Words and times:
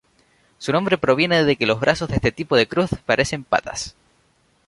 Su 0.57 0.71
nombre 0.71 0.97
proviene 0.97 1.43
de 1.45 1.55
que 1.57 1.67
los 1.67 1.79
brazos 1.79 2.09
de 2.09 2.15
este 2.15 2.31
tipo 2.31 2.55
de 2.57 2.67
cruz 2.67 2.89
parecen 3.05 3.43
patas. 3.43 3.95